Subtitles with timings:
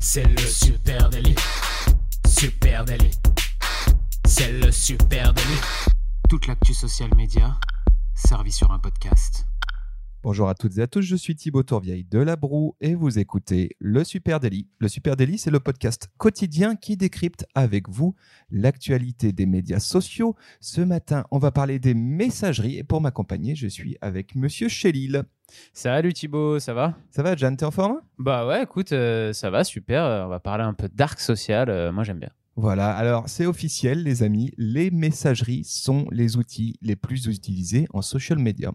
[0.00, 1.34] C'est le super délit.
[2.24, 3.10] Super délit.
[4.24, 5.60] C'est le super délit.
[6.28, 7.58] Toute l'actu social média
[8.14, 9.44] servie sur un podcast.
[10.22, 13.18] Bonjour à toutes et à tous, je suis Thibaut Tourvieille de La Broue et vous
[13.18, 14.68] écoutez Le Super Daily.
[14.78, 18.14] Le Super Daily, c'est le podcast quotidien qui décrypte avec vous
[18.50, 20.36] l'actualité des médias sociaux.
[20.60, 25.24] Ce matin, on va parler des messageries et pour m'accompagner, je suis avec Monsieur Chélil.
[25.72, 26.94] Salut Thibaut, ça va?
[27.10, 28.00] Ça va, Jeanne, t'es en forme?
[28.18, 30.04] Bah ouais, écoute, euh, ça va, super.
[30.04, 32.30] Euh, on va parler un peu dark social, euh, moi j'aime bien.
[32.56, 38.02] Voilà, alors c'est officiel les amis, les messageries sont les outils les plus utilisés en
[38.02, 38.72] social media.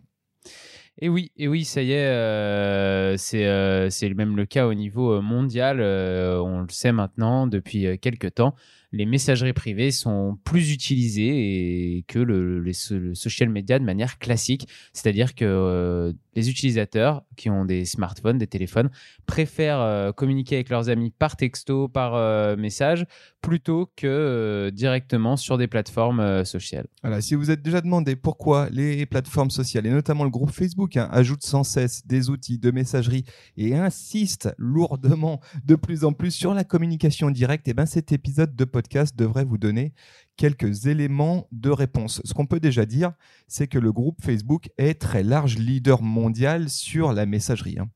[1.01, 4.75] Et oui, et oui, ça y est, euh, c'est euh, c'est même le cas au
[4.75, 5.81] niveau euh, mondial.
[5.81, 8.55] on le sait maintenant depuis quelques temps.
[8.91, 14.67] Les messageries privées sont plus utilisées que le, les, le social media de manière classique.
[14.93, 18.89] C'est-à-dire que les utilisateurs qui ont des smartphones, des téléphones,
[19.25, 23.05] préfèrent euh, communiquer avec leurs amis par texto, par euh, message,
[23.41, 26.87] plutôt que euh, directement sur des plateformes sociales.
[27.01, 30.97] Voilà, si vous êtes déjà demandé pourquoi les plateformes sociales, et notamment le groupe Facebook,
[30.97, 33.25] hein, ajoutent sans cesse des outils de messagerie
[33.57, 38.11] et insistent lourdement de plus en plus sur la communication directe, et eh ben cet
[38.11, 39.93] épisode de podcast devrait vous donner
[40.37, 42.21] quelques éléments de réponse.
[42.23, 43.13] Ce qu'on peut déjà dire,
[43.47, 47.77] c'est que le groupe Facebook est très large leader mondial sur la messagerie.
[47.79, 47.89] Hein.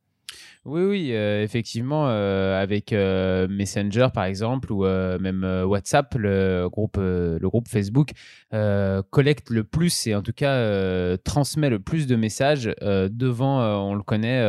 [0.68, 6.98] Oui, oui, euh, effectivement, euh, avec euh, Messenger par exemple ou même WhatsApp, le groupe,
[6.98, 8.12] le groupe Facebook
[9.10, 14.04] collecte le plus et en tout cas transmet le plus de messages devant, on le
[14.04, 14.42] connaît,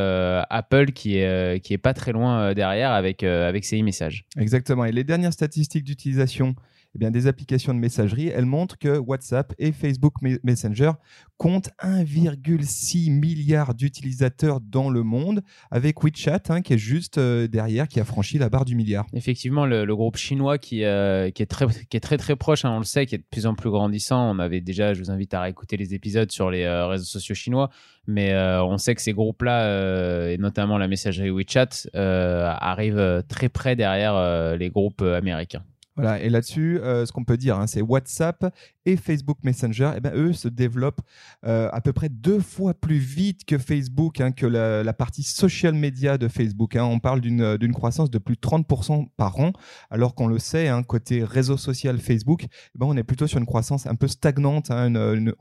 [0.51, 4.25] Apple qui est, qui est pas très loin derrière avec, avec ses e-messages.
[4.37, 4.85] Exactement.
[4.85, 6.57] Et les dernières statistiques d'utilisation
[6.95, 10.93] eh bien, des applications de messagerie, elles montrent que WhatsApp et Facebook Messenger
[11.37, 17.89] comptent 1,6 milliard d'utilisateurs dans le monde, avec WeChat hein, qui est juste euh, derrière,
[17.89, 19.07] qui a franchi la barre du milliard.
[19.13, 22.71] Effectivement, le, groupe chinois qui, euh, qui, est très, qui est très très proche, hein,
[22.73, 24.31] on le sait, qui est de plus en plus grandissant.
[24.31, 27.35] On avait déjà, je vous invite à réécouter les épisodes sur les euh, réseaux sociaux
[27.35, 27.71] chinois,
[28.07, 34.57] mais on sait que ces groupes-là, et notamment la messagerie WeChat, arrivent très près derrière
[34.57, 35.63] les groupes américains.
[35.99, 38.55] Voilà, et là-dessus, euh, ce qu'on peut dire, hein, c'est WhatsApp
[38.87, 41.01] et Facebook Messenger, eh ben, eux se développent
[41.45, 45.75] euh, à peu près deux fois plus vite que Facebook, hein, que la, partie social
[45.75, 46.77] media de Facebook.
[46.77, 46.85] Hein.
[46.85, 49.53] On parle d'une croissance de plus de 30% par an,
[49.91, 53.47] alors qu'on le sait, côté réseau social Facebook, eh ben, on est plutôt sur une
[53.47, 54.71] croissance un peu stagnante,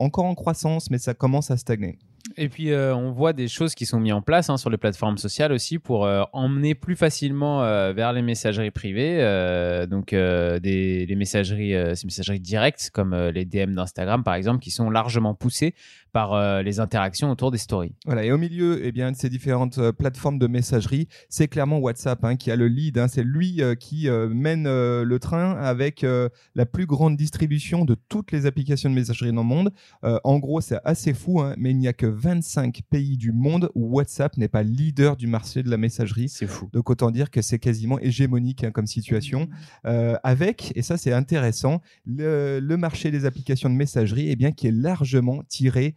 [0.00, 2.00] encore en croissance, mais ça commence à stagner.
[2.36, 5.18] Et puis, euh, on voit des choses qui sont mises en place sur les plateformes
[5.18, 7.60] sociales aussi pour emmener plus facilement
[7.92, 9.18] vers les messageries privées.
[9.88, 14.60] donc, des les messageries, euh, ces messageries directes comme euh, les DM d'Instagram par exemple,
[14.60, 15.74] qui sont largement poussées
[16.12, 17.94] par euh, les interactions autour des stories.
[18.06, 22.24] Voilà, et au milieu eh bien, de ces différentes plateformes de messagerie, c'est clairement WhatsApp
[22.24, 22.98] hein, qui a le lead.
[22.98, 23.08] Hein.
[23.08, 26.04] c'est lui qui mène le train avec
[26.54, 29.72] la plus grande distribution de toutes les applications de messagerie dans le monde.
[30.02, 33.70] en gros, c'est assez fou, hein, mais il n'y a que 25 pays du monde
[33.74, 36.28] où WhatsApp n'est pas leader du marché de la messagerie.
[36.28, 36.68] C'est fou.
[36.72, 39.48] Donc autant dire que c'est quasiment hégémonique comme situation.
[39.84, 44.68] avec avec, et ça c'est intéressant, le, marché des applications de messagerie eh bien, qui
[44.68, 45.96] est largement tiré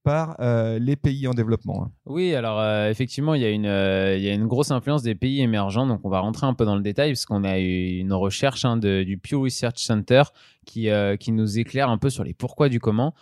[0.03, 1.83] par euh, les pays en développement.
[1.85, 1.91] Hein.
[2.05, 5.03] Oui, alors euh, effectivement, il y, a une, euh, il y a une grosse influence
[5.03, 7.59] des pays émergents, donc on va rentrer un peu dans le détail, parce qu'on a
[7.59, 10.23] eu une recherche hein, de, du Pew Research Center
[10.65, 10.89] qui,
[11.19, 13.13] qui nous éclaire un peu sur les pourquoi du comment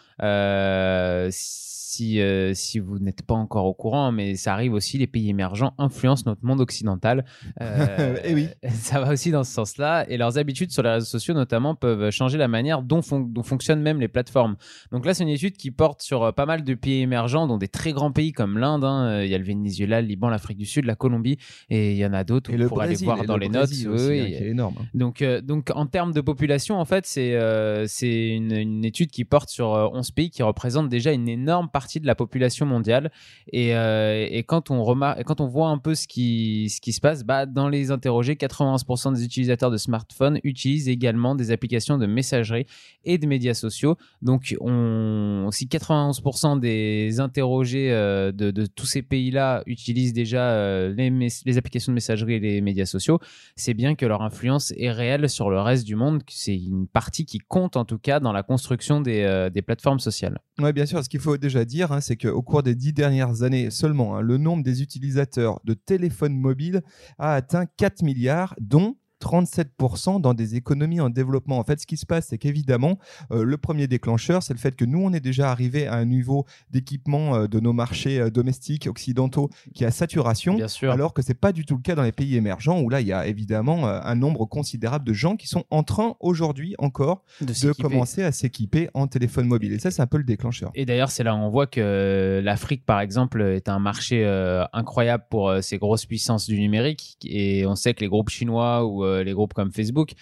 [1.90, 2.22] si,
[2.54, 6.24] si vous n'êtes pas encore au courant, mais ça arrive aussi, les pays émergents influencent
[6.28, 7.26] notre monde occidental.
[7.60, 7.64] Et
[8.26, 8.48] eh oui.
[8.70, 10.06] Ça va aussi dans ce sens-là.
[10.08, 13.82] Et leurs habitudes sur les réseaux sociaux, notamment, peuvent changer la manière dont, dont fonctionnent
[13.82, 14.56] même les plateformes.
[14.92, 17.68] Donc là, c'est une étude qui porte sur pas mal de pays émergents, dont des
[17.68, 18.84] très grands pays comme l'Inde.
[18.84, 19.22] hein.
[19.24, 21.38] Il y a le Venezuela, le Liban, l'Afrique du Sud, la Colombie,
[21.70, 22.52] et il y en a d'autres.
[22.56, 23.68] Brésil, aller voir dans le les notes.
[23.70, 24.20] Brésil aussi, oui.
[24.22, 24.76] hein, qui est énorme.
[24.80, 24.86] hein.
[24.94, 29.10] Donc, euh, donc en termes de population, en fait, c'est euh, c'est une, une étude
[29.12, 32.66] qui porte sur euh, 11 pays qui représentent déjà une énorme partie de la population
[32.66, 33.12] mondiale.
[33.52, 36.94] Et, euh, et quand, on remarque, quand on voit un peu ce qui, ce qui
[36.94, 41.98] se passe, bah, dans les interrogés, 91% des utilisateurs de smartphones utilisent également des applications
[41.98, 42.66] de messagerie
[43.06, 43.96] et de médias sociaux.
[44.22, 51.58] Donc, on, si 91% des interrogés euh, de, tous ces pays-là utilisent déjà euh, les,
[51.58, 53.20] applications de messagerie et les médias sociaux,
[53.56, 56.22] c'est bien que leur influence est réelle sur le reste du monde.
[56.30, 60.40] C'est une partie qui compte en tout cas dans la construction des, euh, plateformes sociales.
[60.60, 61.04] Oui, bien sûr.
[61.04, 64.22] Ce qu'il faut déjà dire, hein, c'est qu'au cours des dix dernières années seulement, hein,
[64.22, 66.82] le nombre des utilisateurs de téléphones mobiles
[67.18, 71.60] a atteint 4 milliards, dont 37% dans des économies en développement.
[71.60, 72.98] En fait, ce qui se passe, c'est qu'évidemment,
[73.32, 76.06] euh, le premier déclencheur, c'est le fait que nous, on est déjà arrivé à un
[76.06, 80.56] niveau d'équipement euh, de nos marchés euh, domestiques occidentaux qui est à saturation.
[80.56, 80.92] Bien sûr.
[80.92, 83.08] Alors que c'est pas du tout le cas dans les pays émergents où là, il
[83.08, 87.54] y a évidemment un nombre considérable de gens qui sont en train aujourd'hui encore de
[87.54, 87.84] s'équiper.
[87.84, 89.74] commencer à s'équiper en téléphone mobile.
[89.74, 90.72] Et ça, c'est un peu le déclencheur.
[90.76, 94.26] Et d'ailleurs, c'est là où on voit que l'Afrique, par exemple, est un marché
[94.74, 97.18] incroyable pour ces grosses puissances du numérique.
[97.26, 100.12] Et on sait que les groupes chinois ou les groupes comme Facebook.
[100.12, 100.16] euh,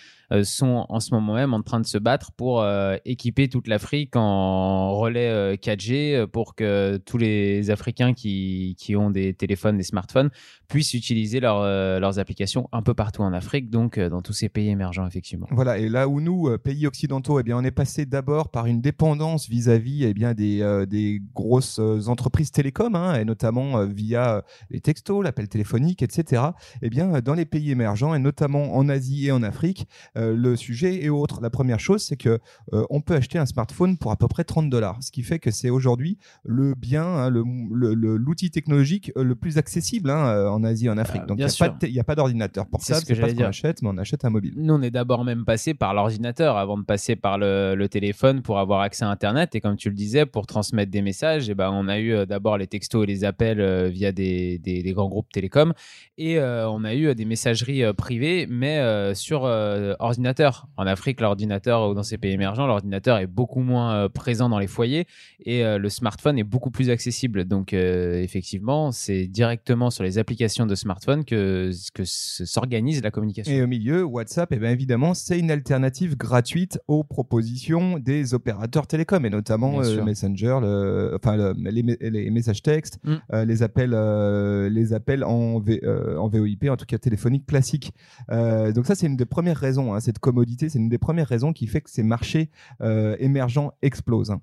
[0.44, 4.16] sont en ce moment même en train de se battre pour euh, équiper toute l'Afrique
[4.16, 9.78] en relais euh, 4G euh, pour que tous les Africains qui, qui ont des téléphones,
[9.78, 10.30] des smartphones,
[10.68, 14.34] puissent utiliser leur, euh, leurs applications un peu partout en Afrique, donc euh, dans tous
[14.34, 15.48] ces pays émergents, effectivement.
[15.52, 18.66] Voilà, et là où nous, euh, pays occidentaux, eh bien, on est passé d'abord par
[18.66, 23.86] une dépendance vis-à-vis eh des, euh, des grosses euh, entreprises télécoms, hein, et notamment euh,
[23.86, 26.44] via euh, les textos, l'appel téléphonique, etc.
[26.82, 30.36] Eh bien, euh, dans les pays émergents, et notamment en Asie et en Afrique, euh,
[30.36, 31.40] le sujet est autre.
[31.42, 32.40] La première chose, c'est que
[32.74, 35.40] euh, on peut acheter un smartphone pour à peu près 30 dollars, ce qui fait
[35.40, 37.44] que c'est aujourd'hui le bien, hein, le-
[37.74, 41.22] le- le- l'outil technologique euh, le plus accessible hein, en Asie en Afrique.
[41.24, 41.46] Ah, Donc, il
[41.92, 43.82] n'y a, pas pas d'ordinateur C'est portable, ce que c'est pas j'allais ce qu'on achète,
[43.82, 44.54] mais on achète un mobile.
[44.58, 48.42] Nous, on est d'abord même passé par l'ordinateur avant de passer par le, le téléphone
[48.42, 49.56] pour avoir accès à Internet.
[49.56, 52.58] Et comme tu le disais, pour transmettre des messages, eh ben, on a eu d'abord
[52.58, 55.74] les textos et les appels via des, des- des grands groupes télécoms.
[56.18, 60.68] Et euh, on a eu des messageries privées, mais sur euh, ordinateur.
[60.78, 64.60] En Afrique, l'ordinateur, ou dans ces pays émergents, l'ordinateur est beaucoup moins euh, présent dans
[64.60, 65.06] les foyers
[65.46, 67.46] et euh, le smartphone est beaucoup plus accessible.
[67.46, 71.72] Donc, euh, effectivement, c'est directement sur les applications de smartphone que,
[72.04, 73.54] s'organise la communication.
[73.54, 78.88] Et au milieu, WhatsApp, eh bien évidemment, c'est une alternative gratuite aux propositions des opérateurs
[78.88, 80.04] télécoms, et notamment euh.
[80.04, 83.16] Messenger, le- enfin, le- les, me- les messages textes, Mm.
[83.34, 85.82] euh, les appels, euh, les appels en, V-
[86.18, 87.92] en VoIP, en tout cas téléphonique classique.
[88.30, 91.52] Donc ça, c'est une des premières raisons, hein, cette commodité, c'est une des premières raisons
[91.54, 92.50] qui fait que ces marchés
[92.82, 94.36] euh, émergents explosent.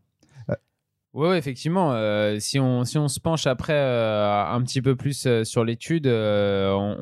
[1.16, 1.92] Oui, effectivement.
[1.92, 6.08] euh, si, on, si on se penche après euh, un petit peu plus sur l'étude,
[6.08, 6.96] on,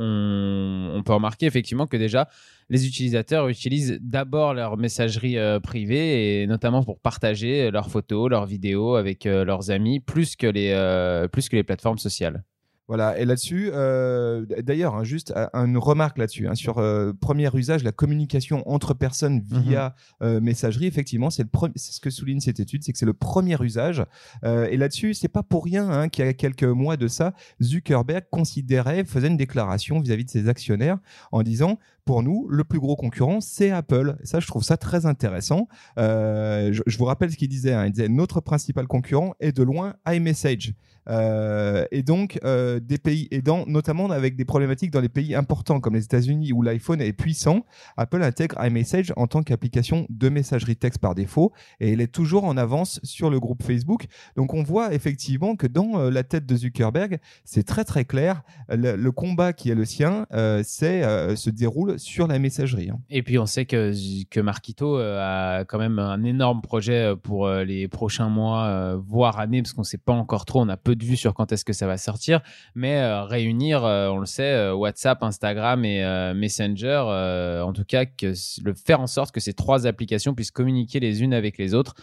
[0.96, 2.28] on- peut remarquer effectivement que déjà,
[2.68, 8.96] les utilisateurs utilisent d'abord leur messagerie privée et notamment pour partager leurs photos, leurs vidéos
[8.96, 12.44] avec leurs amis, plus que les, plus que les plateformes sociales.
[12.92, 17.48] Voilà, et là-dessus, euh, d'ailleurs, hein, juste euh, une remarque là-dessus, hein, sur euh, premier
[17.54, 22.10] usage, la communication entre personnes via euh, messagerie, effectivement, c'est le pre- c'est ce que
[22.10, 24.04] souligne cette étude, c'est que c'est le premier usage.
[24.44, 28.24] Et là-dessus, c'est pas pour rien hein, qu'il y a quelques mois de ça, Zuckerberg
[28.30, 30.98] considérait, faisait une déclaration vis-à-vis de ses actionnaires
[31.30, 34.16] en disant pour nous, le plus gros concurrent, c'est Apple.
[34.24, 35.68] Ça, je trouve ça très intéressant.
[35.98, 37.72] Euh, je, vous rappelle ce qu'il disait.
[37.72, 37.86] hein.
[37.86, 40.74] Il disait notre principal concurrent est de loin iMessage.
[41.08, 45.80] Euh, et donc, euh, des pays aidants, notamment avec des problématiques dans les pays importants
[45.80, 47.64] comme les États-Unis où l'iPhone est puissant,
[47.96, 52.44] Apple intègre iMessage en tant qu'application de messagerie texte par défaut et elle est toujours
[52.44, 54.06] en avance sur le groupe Facebook.
[54.36, 58.42] Donc, on voit effectivement que dans la tête de Zuckerberg, c'est très très clair.
[58.68, 60.26] Le, le combat qui est le sien,
[60.62, 61.02] c'est
[61.36, 62.90] se déroule sur la messagerie.
[62.90, 62.98] hein.
[63.10, 63.92] Et puis on sait que,
[64.30, 68.96] que Marquito euh, a quand même un énorme projet euh, pour euh, les prochains mois,
[68.96, 71.34] voire années, parce qu'on ne sait pas encore trop, on a peu de vues sur
[71.34, 72.40] quand est-ce que ça va sortir,
[72.74, 79.06] mais réunir, on le sait, WhatsApp, Instagram et Messenger, en tout cas, le faire en
[79.06, 81.94] sorte que ces trois applications puissent communiquer les unes avec les autres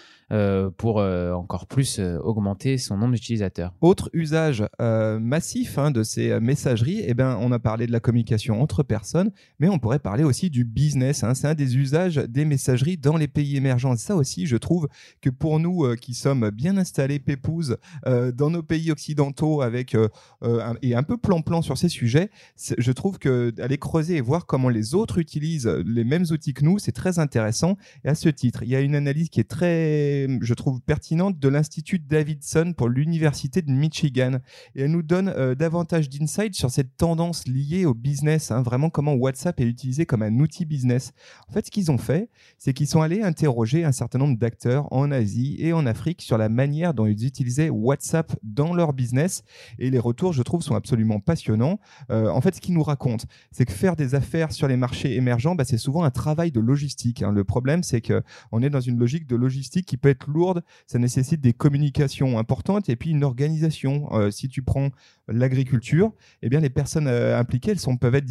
[0.77, 3.73] pour euh, encore plus euh, augmenter son nombre d'utilisateurs.
[3.81, 7.91] Autre usage euh, massif hein, de ces euh, messageries, eh ben, on a parlé de
[7.91, 11.23] la communication entre personnes, mais on pourrait parler aussi du business.
[11.23, 11.33] hein.
[11.33, 13.95] C'est un des usages des messageries dans les pays émergents.
[13.95, 14.87] Ça aussi, je trouve
[15.21, 19.95] que pour nous euh, qui sommes bien installés, pépouses, euh, dans nos pays occidentaux avec
[19.95, 20.07] euh,
[20.43, 22.29] euh, un- et un peu plan-plan sur ces sujets,
[22.77, 26.63] je trouve que d'aller creuser et voir comment les autres utilisent les mêmes outils que
[26.63, 27.77] nous, c'est très intéressant.
[28.03, 31.39] Et à ce titre, il y a une analyse qui est très, je trouve, pertinente
[31.39, 34.39] de l'Institut Davidson pour l'Université de Michigan.
[34.75, 38.89] Et elle nous donne euh, davantage d'insights sur cette tendance liée au business, hein, vraiment
[38.89, 41.11] comment WhatsApp est utilisé comme un outil business.
[41.47, 44.91] En fait, ce qu'ils ont fait, c'est qu'ils sont allés interroger un certain nombre d'acteurs
[44.91, 49.43] en Asie et en Afrique sur la manière dont ils utilisaient WhatsApp dans leur business.
[49.77, 51.79] Et les retours, je trouve, sont absolument passionnants.
[52.11, 55.15] Euh, en fait, ce qu'ils nous racontent, c'est que faire des affaires sur les marchés
[55.15, 57.23] émergents, bah, c'est souvent un travail de logistique.
[57.23, 57.31] hein.
[57.31, 58.21] Le problème, c'est que
[58.51, 60.63] on est dans une logique de logistique qui peut être lourde.
[60.87, 64.09] Ça nécessite des communications importantes et puis une organisation.
[64.13, 64.89] Euh, si tu prends
[65.27, 66.11] l'agriculture,
[66.41, 68.25] eh bien, les personnes euh, impliquées, elles peuvent être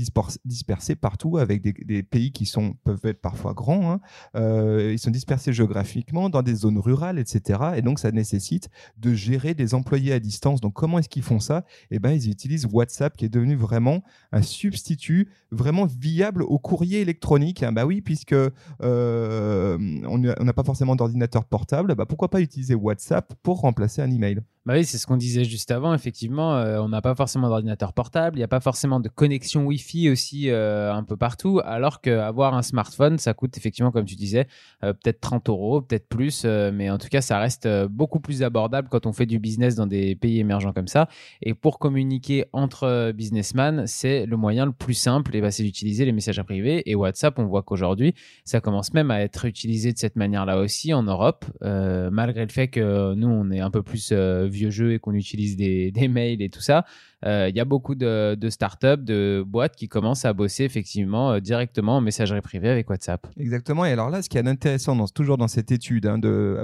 [0.45, 3.93] dispersées partout avec des, pays qui sont, peuvent être parfois grands.
[3.93, 4.01] hein.
[4.37, 7.61] Euh, ils sont dispersés géographiquement dans des zones rurales, etc.
[7.77, 10.61] Et donc, ça nécessite de gérer des employés à distance.
[10.61, 11.65] Donc, comment est-ce qu'ils font ça?
[11.91, 17.01] Eh ben, ils utilisent WhatsApp qui est devenu vraiment un substitut vraiment viable au courrier
[17.01, 17.63] électronique.
[17.63, 17.73] hein.
[17.73, 18.35] Bah oui, puisque
[18.81, 24.41] on n'a pas forcément d'ordinateur portable, bah pourquoi pas utiliser WhatsApp pour remplacer un email?
[24.69, 25.95] Bah oui, c'est ce qu'on disait juste avant.
[25.95, 29.65] Effectivement, euh, on n'a pas forcément d'ordinateur portable, il n'y a pas forcément de connexion
[29.65, 34.15] Wi-Fi aussi euh, un peu partout, alors qu'avoir un smartphone, ça coûte effectivement, comme tu
[34.15, 34.47] disais,
[34.85, 38.89] euh, peut-être 30 euros, peut-être plus, mais en tout cas, ça reste beaucoup plus abordable
[38.91, 41.09] quand on fait du business dans des pays émergents comme ça.
[41.41, 46.05] Et pour communiquer entre businessmen, c'est le moyen le plus simple, et bah, c'est d'utiliser
[46.05, 46.83] les messages privés.
[46.85, 48.13] Et WhatsApp, on voit qu'aujourd'hui,
[48.45, 52.69] ça commence même à être utilisé de cette manière-là aussi en Europe, malgré le fait
[52.69, 56.43] que nous, on est un peu plus euh, vieux jeu et qu'on utilise des, mails
[56.43, 56.85] et tout ça.
[57.25, 61.41] Euh, Il y a beaucoup de, startups, de boîtes qui commencent à bosser effectivement euh,
[61.41, 63.27] directement en messagerie privée avec WhatsApp.
[63.37, 63.85] Exactement.
[63.85, 66.21] Et alors là, ce qui est intéressant, dans, toujours dans cette étude hein,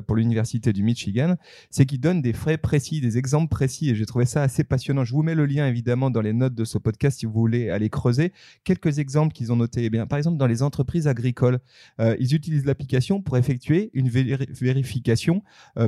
[0.06, 1.36] pour l'Université du Michigan,
[1.70, 3.90] c'est qu'ils donnent des frais précis, des exemples précis.
[3.90, 5.04] Et j'ai trouvé ça assez passionnant.
[5.04, 7.70] Je vous mets le lien évidemment dans les notes de ce podcast si vous voulez
[7.70, 8.32] aller creuser.
[8.64, 9.84] Quelques exemples qu'ils ont notés.
[9.84, 11.58] Eh bien, par exemple, dans les entreprises agricoles,
[12.00, 15.42] euh, ils utilisent l'application pour effectuer une véri- vérification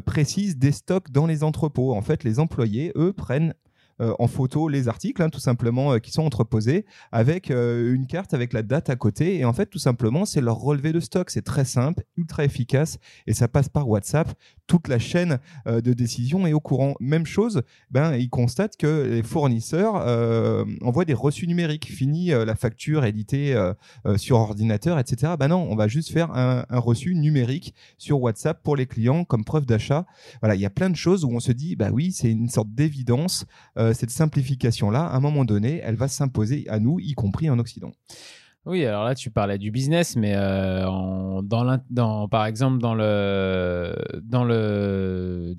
[0.04, 1.95] précise des stocks dans les entrepôts.
[1.96, 3.54] En fait, les employés, eux, prennent
[4.02, 8.06] euh, en photo les articles, hein, tout simplement, euh, qui sont entreposés avec euh, une
[8.06, 9.38] carte avec la date à côté.
[9.38, 11.30] Et en fait, tout simplement, c'est leur relevé de stock.
[11.30, 14.28] C'est très simple, ultra efficace et ça passe par WhatsApp.
[14.66, 16.94] Toute la chaîne euh, de décision est au courant.
[16.98, 21.86] Même chose, ben, ils constatent que les fournisseurs euh, envoient des reçus numériques.
[21.86, 23.54] Fini euh, la facture éditée
[24.16, 25.34] sur ordinateur, etc.
[25.38, 29.44] Ben non, on va juste faire un, reçu numérique sur WhatsApp pour les clients comme
[29.44, 30.06] preuve d'achat.
[30.40, 32.48] Voilà, il y a plein de choses où on se dit, bah oui, c'est une
[32.48, 33.46] sorte d'évidence.
[33.76, 37.92] Cette simplification-là, à un moment donné, elle va s'imposer à nous, y compris en Occident.
[38.64, 41.42] Oui, alors là, tu parlais du business, mais dans,
[41.90, 43.85] dans, par exemple, dans le, dans le,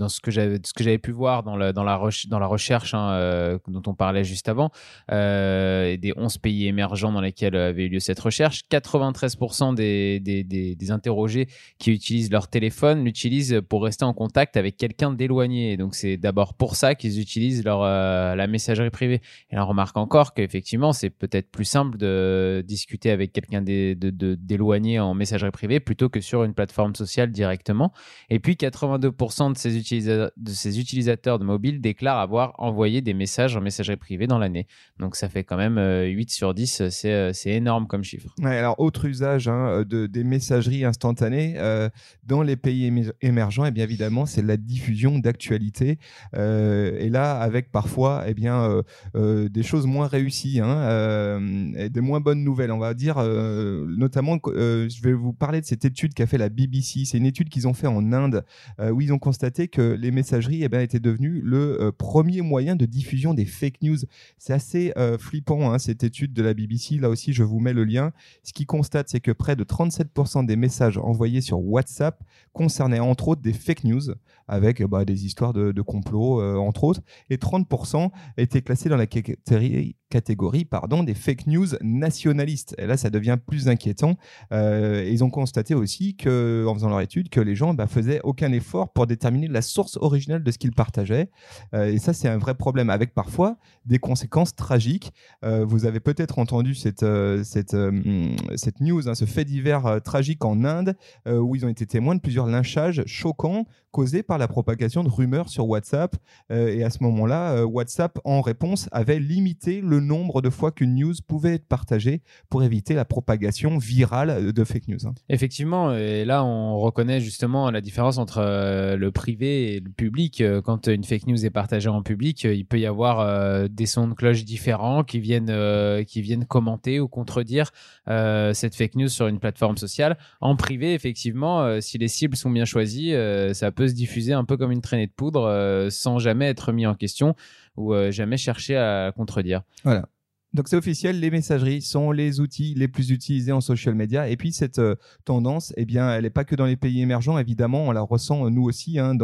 [0.09, 1.99] ce que j'avais, ce que j'avais pu voir dans, le, dans la,
[2.29, 4.71] dans la recherche hein, euh, dont on parlait juste avant,
[5.11, 10.43] euh, des 11 pays émergents dans lesquels avait eu lieu cette recherche, 93% des, des,
[10.43, 11.47] des, interrogés
[11.79, 15.75] qui utilisent leur téléphone l'utilisent pour rester en contact avec quelqu'un d'éloigné.
[15.75, 19.21] Donc, c'est d'abord pour ça qu'ils utilisent leur, euh, la messagerie privée.
[19.51, 25.13] Et on remarque encore qu'effectivement, c'est peut-être plus simple de discuter avec quelqu'un d'éloigné en
[25.13, 27.91] messagerie privée plutôt que sur une plateforme sociale directement.
[28.29, 33.55] Et puis, 82% de ces, de ces utilisateurs de mobile déclarent avoir envoyé des messages
[33.55, 34.67] en messagerie privée dans l'année.
[34.99, 36.89] Donc, ça fait quand même euh, 8 sur 10.
[36.89, 38.33] C'est euh, c'est énorme comme chiffre.
[38.43, 41.89] Alors, autre usage hein, de, des messageries instantanées euh,
[42.25, 45.97] dans les pays émer- émergents, et bien évidemment, c'est la diffusion d'actualités.
[46.35, 48.81] Euh, et là, avec parfois eh bien, euh,
[49.15, 52.71] euh, des choses moins réussies, hein, euh, et des moins bonnes nouvelles.
[52.71, 56.37] On va dire, euh, notamment, euh, je vais vous parler de cette étude qu'a fait
[56.37, 57.05] la BBC.
[57.05, 58.43] C'est une étude qu'ils ont fait en Inde,
[58.79, 62.41] euh, où ils ont constaté que les messageries eh ben, étaient devenues le euh, premier
[62.41, 63.97] moyen de diffusion des fake news.
[64.37, 66.97] C'est assez euh, flippant, hein, cette étude de la BBC.
[66.97, 68.11] Là aussi, je vous mets le lien.
[68.43, 73.29] Ce qu'ils constatent, c'est que près de 37% des messages envoyés sur WhatsApp concernaient entre
[73.29, 74.01] autres des fake news,
[74.47, 78.97] avec bah, des histoires de, de complots, euh, entre autres, et 30% étaient classés dans
[78.97, 82.75] la catégorie, pardon, des fake news nationalistes.
[82.77, 84.15] Et là, ça devient plus inquiétant.
[84.51, 88.21] Euh, ils ont constaté aussi, que, en faisant leur étude, que les gens bah, faisaient
[88.23, 91.29] aucun effort pour déterminer la source originelle de ce qu'ils partageaient.
[91.73, 95.13] Euh, et ça, c'est un vrai problème, avec parfois des conséquences tragiques.
[95.43, 100.01] Euh, vous avez peut-être entendu cette, euh, cette, euh, cette news, hein, ce fait divers
[100.03, 100.95] tragique en Inde,
[101.27, 103.65] où ils ont été témoins de plusieurs lynchages choquants
[103.97, 106.15] causée par la propagation de rumeurs sur WhatsApp.
[106.51, 110.71] Euh, et à ce moment-là, euh, WhatsApp, en réponse, avait limité le nombre de fois
[110.71, 115.03] qu'une news pouvait être partagée pour éviter la propagation virale de fake news.
[115.07, 115.15] hein.
[115.29, 120.41] Effectivement, et là on reconnaît justement la différence entre euh, le privé et le public.
[120.41, 123.67] Euh, Quand une fake news est partagée en public, euh, il peut y avoir euh,
[123.67, 127.71] des sons de cloche différents qui viennent, euh, qui viennent commenter ou contredire
[128.07, 130.17] euh, cette fake news sur une plateforme sociale.
[130.39, 134.33] En privé, effectivement, euh, si les cibles sont bien choisies, euh, ça peut se diffuser
[134.33, 137.35] un peu comme une traînée de poudre euh, sans jamais être mis en question
[137.75, 139.61] ou euh, jamais chercher à contredire.
[139.83, 140.09] Voilà.
[140.53, 144.29] Donc c'est officiel, les messageries sont les outils les plus utilisés en social media.
[144.29, 147.37] Et puis cette euh, tendance, eh bien, elle n'est pas que dans les pays émergents,
[147.37, 149.15] évidemment, on la ressent euh, nous aussi, hein,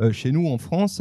[0.00, 1.00] euh, chez nous en France,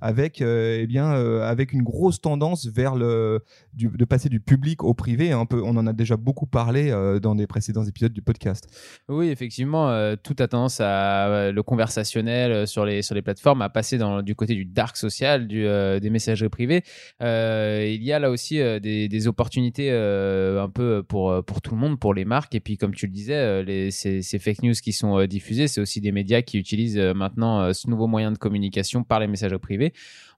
[0.00, 1.10] avec, eh bien,
[1.42, 3.44] avec une grosse tendance vers le,
[3.74, 5.32] de passer du public au privé.
[5.48, 6.90] Peu, on en a déjà beaucoup parlé
[7.22, 8.68] dans des précédents épisodes du podcast.
[9.08, 13.98] Oui, effectivement, tout a tendance à le conversationnel sur les sur les plateformes à passer
[14.22, 16.82] du côté du dark social, des messageries privées.
[17.20, 21.80] Il y a là aussi des, opportunités euh, un peu pour euh, pour tout le
[21.80, 22.54] monde, pour les marques.
[22.54, 25.68] Et puis, comme tu le disais, euh, les, ces, fake news qui sont euh, diffusées,
[25.68, 29.20] c'est aussi des médias qui utilisent euh, maintenant euh, ce nouveau moyen de communication par
[29.20, 29.92] les messageries privées.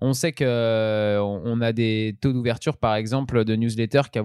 [0.04, 4.18] On sait que euh, on a des taux d'ouverture, par exemple, de newsletters qui,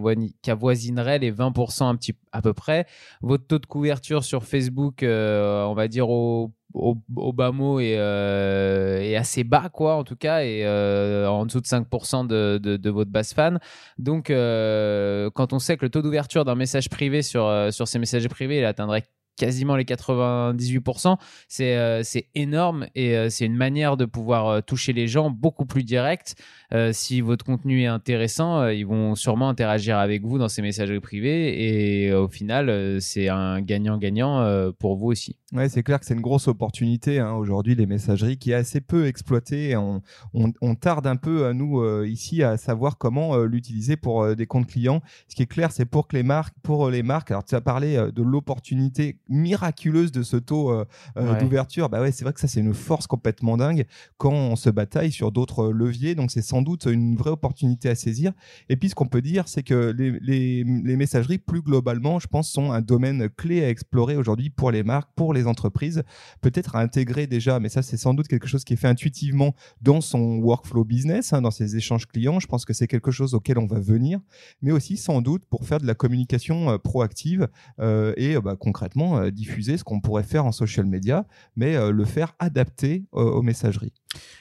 [0.49, 2.87] avoisineraient les 20% un petit à peu près
[3.21, 9.15] votre taux de couverture sur Facebook, euh, on va dire au, au, bas mot, est
[9.15, 12.89] assez bas, quoi, en tout cas, et euh, en dessous de 5% de, de, de
[12.89, 13.59] votre base fan.
[13.97, 17.87] Donc, euh, quand on sait que le taux d'ouverture d'un message privé sur, euh, sur
[17.87, 19.03] ces messages privés, il atteindrait
[19.37, 21.17] quasiment les 98%,
[21.47, 22.03] c'est euh,
[22.35, 26.35] énorme et euh, c'est une manière de pouvoir euh, toucher les gens beaucoup plus direct.
[26.73, 30.99] Euh, si votre contenu est intéressant, ils vont sûrement interagir avec vous dans ces messageries
[30.99, 35.37] privées et au final, c'est un gagnant-gagnant pour vous aussi.
[35.53, 38.81] Ouais, c'est clair que c'est une grosse opportunité hein, aujourd'hui, les messageries, qui est assez
[38.81, 39.77] peu exploitée.
[39.77, 40.01] On,
[40.33, 44.67] on, on tarde un peu, à nous, ici, à savoir comment l'utiliser pour des comptes
[44.67, 45.01] clients.
[45.29, 47.61] Ce qui est clair, c'est pour que les marques, pour les marques, alors tu as
[47.61, 50.85] parlé de l'opportunité miraculeuse de ce taux euh,
[51.17, 51.39] euh, Ouais.
[51.41, 51.89] d'ouverture.
[51.89, 53.85] Bah ouais, c'est vrai que ça, c'est une force complètement dingue
[54.17, 56.15] quand on se bataille sur d'autres leviers.
[56.15, 58.31] Donc, c'est sans doute une vraie opportunité à saisir.
[58.69, 62.27] Et puis, ce qu'on peut dire, c'est que les, les, les messageries, plus globalement, je
[62.27, 66.03] pense, sont un domaine clé à explorer aujourd'hui pour les marques, pour les entreprises,
[66.41, 69.53] peut-être à intégrer déjà, mais ça, c'est sans doute quelque chose qui est fait intuitivement
[69.81, 72.39] dans son workflow business, hein, dans ses échanges clients.
[72.39, 74.19] Je pense que c'est quelque chose auquel on va venir,
[74.61, 77.47] mais aussi sans doute pour faire de la communication euh, proactive
[77.79, 81.91] euh, et bah, concrètement euh, diffuser ce qu'on pourrait faire en social media, mais euh,
[81.91, 83.93] le faire adapter euh, aux messageries.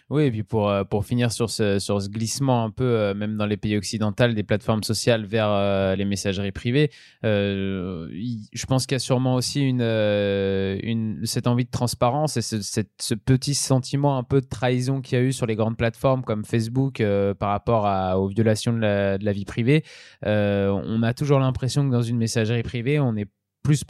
[0.09, 3.47] Oui, et puis pour, pour finir sur ce, sur ce glissement un peu, même dans
[3.47, 6.91] les pays occidentaux, des plateformes sociales vers les messageries privées,
[7.25, 12.93] je pense qu'il y a sûrement aussi une, cette envie de transparence et ce, cette-
[13.01, 16.23] ce petit sentiment un peu de trahison qu'il y a eu sur les grandes plateformes
[16.23, 17.03] comme Facebook
[17.39, 17.85] par rapport
[18.19, 19.83] aux violations de la, de la vie privée.
[20.23, 23.29] On a toujours l'impression que dans une messagerie privée, on est
[23.67, 23.83] plus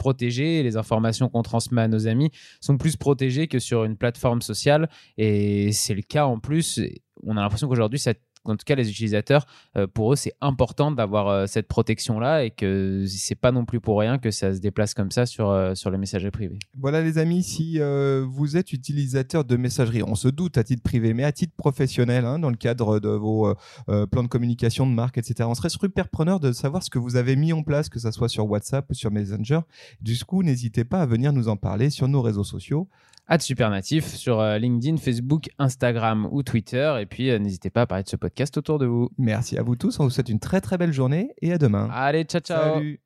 [0.63, 4.89] les informations qu'on transmet à nos amis sont plus protégées que sur une plateforme sociale.
[5.19, 6.79] Et c'est le cas en plus.
[7.23, 8.15] On a l'impression qu'aujourd'hui, ça-
[8.49, 12.51] en tout cas, les utilisateurs, euh, pour eux, c'est important d'avoir euh, cette protection-là et
[12.51, 15.75] que c'est pas non plus pour rien que ça se déplace comme ça sur, euh,
[15.75, 16.59] sur les messageries privées.
[16.77, 20.83] Voilà les amis, si euh, vous êtes utilisateur de messagerie, on se doute à titre
[20.83, 23.53] privé, mais à titre professionnel, hein, dans le cadre de vos
[23.89, 26.99] euh, plans de communication de marque, etc., on serait super preneur de savoir ce que
[26.99, 29.59] vous avez mis en place, que ce soit sur WhatsApp ou sur Messenger.
[30.01, 32.87] Du coup, n'hésitez pas à venir nous en parler sur nos réseaux sociaux.
[33.29, 36.95] Ad Supernatif sur LinkedIn, Facebook, Instagram ou Twitter.
[37.01, 39.09] Et puis, n'hésitez pas à parler de ce podcast autour de vous.
[39.17, 41.89] Merci à vous tous, on vous souhaite une très très belle journée et à demain.
[41.91, 42.99] Allez, ciao, ciao Salut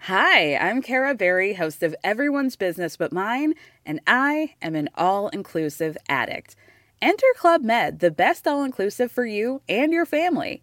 [0.00, 3.52] Hi, I'm Kara Berry, host of Everyone's Business But Mine,
[3.84, 6.56] and I am an all inclusive addict.
[7.02, 10.62] Enter Club Med, the best all inclusive for you and your family.